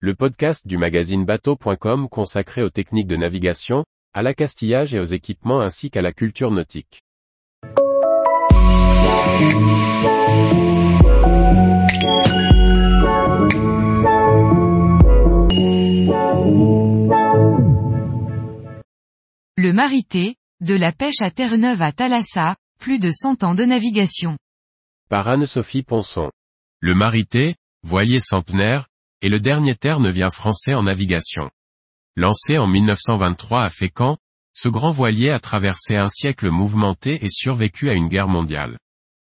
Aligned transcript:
le 0.00 0.14
podcast 0.14 0.66
du 0.66 0.76
magazine 0.76 1.24
bateau.com 1.24 2.10
consacré 2.10 2.62
aux 2.62 2.68
techniques 2.68 3.06
de 3.06 3.16
navigation, 3.16 3.86
à 4.12 4.22
l'accastillage 4.22 4.92
et 4.92 5.00
aux 5.00 5.06
équipements 5.06 5.60
ainsi 5.60 5.90
qu'à 5.90 6.02
la 6.02 6.12
culture 6.12 6.50
nautique. 6.50 7.00
Le 19.56 19.72
Marité, 19.72 20.36
de 20.60 20.74
la 20.74 20.92
pêche 20.92 21.22
à 21.22 21.30
Terre-Neuve 21.30 21.80
à 21.80 21.92
Thalassa, 21.92 22.56
plus 22.78 22.98
de 22.98 23.10
100 23.10 23.44
ans 23.44 23.54
de 23.54 23.64
navigation. 23.64 24.36
Par 25.08 25.26
Anne-Sophie 25.28 25.82
Ponson. 25.82 26.30
Le 26.80 26.94
Marité, 26.94 27.54
voilier 27.82 28.20
centenaire, 28.20 28.88
est 29.22 29.28
le 29.28 29.40
dernier 29.40 29.74
terre-neuvien 29.74 30.30
français 30.30 30.74
en 30.74 30.84
navigation. 30.84 31.48
Lancé 32.16 32.58
en 32.58 32.66
1923 32.66 33.62
à 33.62 33.68
Fécamp, 33.68 34.18
ce 34.54 34.68
grand 34.68 34.90
voilier 34.90 35.30
a 35.30 35.38
traversé 35.38 35.96
un 35.96 36.08
siècle 36.08 36.50
mouvementé 36.50 37.24
et 37.24 37.28
survécu 37.28 37.90
à 37.90 37.94
une 37.94 38.08
guerre 38.08 38.28
mondiale. 38.28 38.78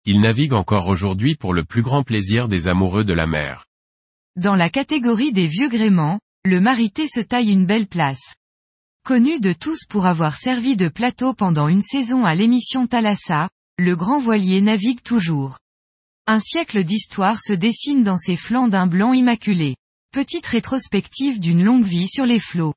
Il 0.05 0.21
navigue 0.21 0.53
encore 0.53 0.89
aujourd'hui 0.89 1.37
pour 1.37 1.55
le 1.55 1.65
plus 1.65 1.83
grand 1.83 2.03
plaisir 2.03 2.49
des 2.49 2.69
amoureux 2.69 3.05
de 3.05 3.15
la 3.15 3.27
mer. 3.27 3.65
Dans 4.37 4.55
la 4.55 4.71
catégorie 4.71 5.33
des 5.33 5.47
vieux 5.47 5.69
gréments, 5.69 6.21
le 6.45 6.61
Marité 6.61 7.09
se 7.09 7.21
taille 7.21 7.51
une 7.51 7.67
belle 7.67 7.89
place. 7.89 8.37
Connu 9.05 9.41
de 9.41 9.53
tous 9.53 9.85
pour 9.89 10.07
avoir 10.07 10.37
servi 10.37 10.77
de 10.77 10.89
plateau 10.89 11.33
pendant 11.33 11.69
une 11.69 11.83
saison 11.83 12.25
à 12.25 12.35
l'émission 12.35 12.87
Thalassa, 12.87 13.49
le 13.79 13.97
grand 13.97 14.19
voilier 14.19 14.61
navigue 14.61 15.03
toujours. 15.03 15.59
Un 16.29 16.41
siècle 16.41 16.83
d'histoire 16.83 17.41
se 17.41 17.53
dessine 17.53 18.03
dans 18.03 18.17
ses 18.17 18.35
flancs 18.35 18.67
d'un 18.67 18.89
blanc 18.89 19.13
immaculé. 19.13 19.77
Petite 20.13 20.47
rétrospective 20.47 21.39
d'une 21.39 21.63
longue 21.63 21.85
vie 21.85 22.09
sur 22.09 22.27
les 22.27 22.41
flots. 22.41 22.75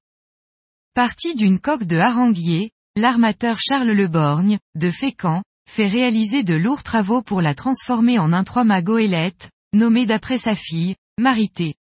Parti 0.93 1.33
d'une 1.33 1.59
coque 1.59 1.85
de 1.85 1.97
haranguier, 1.97 2.69
l'armateur 2.95 3.57
Charles 3.59 3.89
Le 3.89 4.07
Borgne, 4.07 4.59
de 4.75 4.91
Fécamp, 4.91 5.41
fait 5.67 5.87
réaliser 5.87 6.43
de 6.43 6.53
lourds 6.53 6.83
travaux 6.83 7.23
pour 7.23 7.41
la 7.41 7.55
transformer 7.55 8.19
en 8.19 8.33
un 8.33 8.43
trois-mâts 8.43 8.83
goélette, 8.83 9.49
nommé 9.73 10.05
d'après 10.05 10.37
sa 10.37 10.53
fille, 10.53 10.95
Marité. 11.19 11.73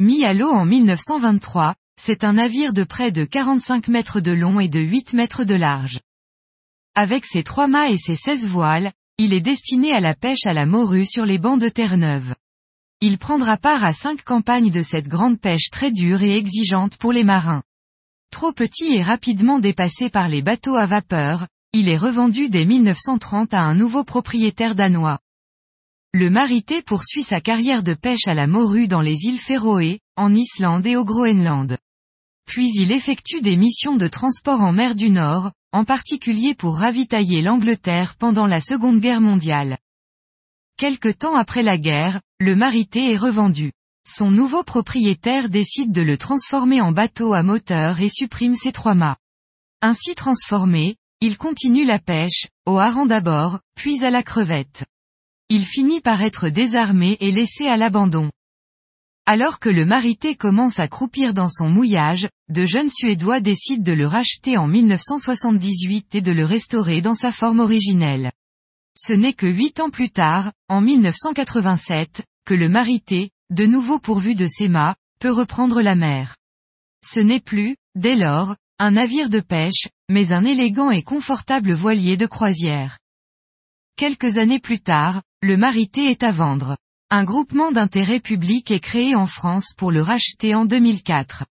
Mis 0.00 0.24
à 0.24 0.32
l'eau 0.32 0.52
en 0.52 0.64
1923, 0.64 1.74
c'est 2.00 2.22
un 2.22 2.34
navire 2.34 2.72
de 2.72 2.84
près 2.84 3.10
de 3.10 3.24
45 3.24 3.88
mètres 3.88 4.20
de 4.20 4.30
long 4.30 4.60
et 4.60 4.68
de 4.68 4.78
8 4.78 5.14
mètres 5.14 5.42
de 5.42 5.56
large. 5.56 5.98
Avec 6.94 7.24
ses 7.26 7.42
trois 7.42 7.66
mâts 7.66 7.90
et 7.90 7.98
ses 7.98 8.16
16 8.16 8.46
voiles, 8.46 8.92
il 9.22 9.34
est 9.34 9.42
destiné 9.42 9.92
à 9.92 10.00
la 10.00 10.14
pêche 10.14 10.46
à 10.46 10.54
la 10.54 10.64
morue 10.64 11.04
sur 11.04 11.26
les 11.26 11.36
bancs 11.36 11.60
de 11.60 11.68
Terre-Neuve. 11.68 12.34
Il 13.02 13.18
prendra 13.18 13.58
part 13.58 13.84
à 13.84 13.92
cinq 13.92 14.24
campagnes 14.24 14.70
de 14.70 14.80
cette 14.80 15.08
grande 15.08 15.38
pêche 15.38 15.68
très 15.70 15.90
dure 15.90 16.22
et 16.22 16.38
exigeante 16.38 16.96
pour 16.96 17.12
les 17.12 17.22
marins. 17.22 17.62
Trop 18.30 18.52
petit 18.52 18.94
et 18.94 19.02
rapidement 19.02 19.58
dépassé 19.58 20.08
par 20.08 20.26
les 20.30 20.40
bateaux 20.40 20.74
à 20.74 20.86
vapeur, 20.86 21.48
il 21.74 21.90
est 21.90 21.98
revendu 21.98 22.48
dès 22.48 22.64
1930 22.64 23.52
à 23.52 23.60
un 23.60 23.74
nouveau 23.74 24.04
propriétaire 24.04 24.74
danois. 24.74 25.18
Le 26.14 26.30
Marité 26.30 26.80
poursuit 26.80 27.22
sa 27.22 27.42
carrière 27.42 27.82
de 27.82 27.92
pêche 27.92 28.26
à 28.26 28.32
la 28.32 28.46
morue 28.46 28.88
dans 28.88 29.02
les 29.02 29.26
îles 29.26 29.38
Féroé, 29.38 30.00
en 30.16 30.34
Islande 30.34 30.86
et 30.86 30.96
au 30.96 31.04
Groenland. 31.04 31.76
Puis 32.46 32.70
il 32.74 32.90
effectue 32.90 33.42
des 33.42 33.58
missions 33.58 33.96
de 33.96 34.08
transport 34.08 34.62
en 34.62 34.72
mer 34.72 34.94
du 34.94 35.10
Nord, 35.10 35.52
en 35.72 35.84
particulier 35.84 36.54
pour 36.54 36.78
ravitailler 36.78 37.42
l'Angleterre 37.42 38.16
pendant 38.16 38.46
la 38.46 38.60
Seconde 38.60 39.00
Guerre 39.00 39.20
mondiale. 39.20 39.78
Quelque 40.76 41.08
temps 41.08 41.36
après 41.36 41.62
la 41.62 41.78
guerre, 41.78 42.20
le 42.38 42.56
Marité 42.56 43.12
est 43.12 43.16
revendu. 43.16 43.72
Son 44.06 44.30
nouveau 44.30 44.64
propriétaire 44.64 45.48
décide 45.48 45.92
de 45.92 46.02
le 46.02 46.16
transformer 46.16 46.80
en 46.80 46.90
bateau 46.90 47.34
à 47.34 47.42
moteur 47.42 48.00
et 48.00 48.08
supprime 48.08 48.54
ses 48.54 48.72
trois 48.72 48.94
mâts. 48.94 49.16
Ainsi 49.82 50.14
transformé, 50.14 50.96
il 51.20 51.36
continue 51.36 51.84
la 51.84 51.98
pêche, 51.98 52.48
au 52.66 52.78
hareng 52.78 53.06
d'abord, 53.06 53.60
puis 53.74 54.02
à 54.04 54.10
la 54.10 54.22
crevette. 54.22 54.86
Il 55.50 55.64
finit 55.64 56.00
par 56.00 56.22
être 56.22 56.48
désarmé 56.48 57.18
et 57.20 57.30
laissé 57.30 57.66
à 57.66 57.76
l'abandon. 57.76 58.30
Alors 59.32 59.60
que 59.60 59.68
le 59.68 59.84
Marité 59.84 60.34
commence 60.34 60.80
à 60.80 60.88
croupir 60.88 61.34
dans 61.34 61.48
son 61.48 61.68
mouillage, 61.68 62.28
de 62.48 62.66
jeunes 62.66 62.90
Suédois 62.90 63.38
décident 63.38 63.84
de 63.84 63.92
le 63.92 64.08
racheter 64.08 64.56
en 64.56 64.66
1978 64.66 66.16
et 66.16 66.20
de 66.20 66.32
le 66.32 66.44
restaurer 66.44 67.00
dans 67.00 67.14
sa 67.14 67.30
forme 67.30 67.60
originelle. 67.60 68.32
Ce 68.96 69.12
n'est 69.12 69.32
que 69.32 69.46
huit 69.46 69.78
ans 69.78 69.90
plus 69.90 70.10
tard, 70.10 70.50
en 70.68 70.80
1987, 70.80 72.24
que 72.44 72.54
le 72.54 72.68
Marité, 72.68 73.30
de 73.50 73.66
nouveau 73.66 74.00
pourvu 74.00 74.34
de 74.34 74.48
ses 74.48 74.66
mâts, 74.66 74.96
peut 75.20 75.30
reprendre 75.30 75.80
la 75.80 75.94
mer. 75.94 76.34
Ce 77.06 77.20
n'est 77.20 77.38
plus, 77.38 77.76
dès 77.94 78.16
lors, 78.16 78.56
un 78.80 78.90
navire 78.90 79.30
de 79.30 79.38
pêche, 79.38 79.86
mais 80.08 80.32
un 80.32 80.44
élégant 80.44 80.90
et 80.90 81.04
confortable 81.04 81.72
voilier 81.72 82.16
de 82.16 82.26
croisière. 82.26 82.98
Quelques 83.94 84.38
années 84.38 84.58
plus 84.58 84.80
tard, 84.80 85.22
le 85.40 85.56
Marité 85.56 86.10
est 86.10 86.24
à 86.24 86.32
vendre. 86.32 86.76
Un 87.12 87.24
groupement 87.24 87.72
d'intérêt 87.72 88.20
public 88.20 88.70
est 88.70 88.78
créé 88.78 89.16
en 89.16 89.26
France 89.26 89.74
pour 89.76 89.90
le 89.90 90.00
racheter 90.00 90.54
en 90.54 90.64
2004. 90.64 91.44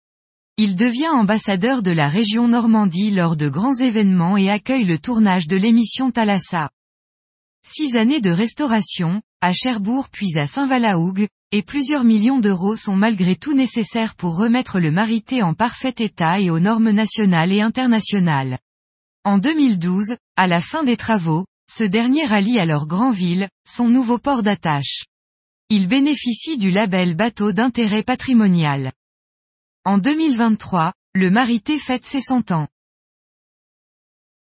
Il 0.58 0.76
devient 0.76 1.08
ambassadeur 1.08 1.82
de 1.82 1.90
la 1.90 2.10
région 2.10 2.48
Normandie 2.48 3.10
lors 3.10 3.36
de 3.36 3.50
grands 3.50 3.74
événements 3.74 4.38
et 4.38 4.52
accueille 4.52 4.86
le 4.86 5.00
tournage 5.00 5.48
de 5.48 5.56
l'émission 5.56 6.12
Thalassa. 6.12 6.70
Six 7.68 7.96
années 7.96 8.22
de 8.22 8.30
restauration, 8.30 9.24
à 9.42 9.52
Cherbourg 9.52 10.10
puis 10.12 10.38
à 10.38 10.46
Saint-Valahougue, 10.46 11.28
et 11.52 11.64
plusieurs 11.64 12.04
millions 12.04 12.40
d'euros 12.40 12.76
sont 12.76 12.96
malgré 12.96 13.36
tout 13.36 13.56
nécessaires 13.56 14.14
pour 14.14 14.38
remettre 14.38 14.80
le 14.80 14.92
Marité 14.92 15.42
en 15.42 15.56
parfait 15.56 15.96
état 15.98 16.40
et 16.40 16.52
aux 16.52 16.60
normes 16.60 16.92
nationales 16.92 17.52
et 17.52 17.62
internationales. 17.62 18.60
En 19.24 19.40
2012, 19.40 20.18
à 20.36 20.46
la 20.46 20.62
fin 20.62 20.84
des 20.84 20.98
travaux, 20.98 21.46
ce 21.68 21.84
dernier 21.84 22.26
rallie 22.26 22.60
alors 22.60 22.86
Granville, 22.86 23.50
son 23.68 23.90
nouveau 23.90 24.20
port 24.20 24.44
d'attache. 24.44 25.06
Il 25.70 25.90
bénéficie 25.90 26.58
du 26.58 26.72
label 26.72 27.14
bateau 27.14 27.52
d'intérêt 27.52 28.02
patrimonial. 28.02 28.94
En 29.84 29.98
2023, 29.98 30.94
le 31.14 31.30
Marité 31.30 31.78
fête 31.78 32.06
ses 32.06 32.22
100 32.22 32.52
ans. 32.52 32.70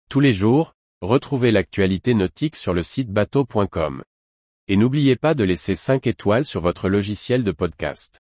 Tous 0.10 0.20
les 0.20 0.34
jours, 0.34 0.74
retrouvez 1.02 1.52
l'actualité 1.52 2.16
nautique 2.16 2.56
sur 2.56 2.74
le 2.74 2.82
site 2.82 3.12
bateau.com. 3.12 4.04
Et 4.68 4.76
n'oubliez 4.76 5.16
pas 5.16 5.36
de 5.36 5.44
laisser 5.44 5.76
5 5.76 6.08
étoiles 6.08 6.46
sur 6.46 6.62
votre 6.62 6.90
logiciel 6.90 7.44
de 7.44 7.52
podcast. 7.52 8.23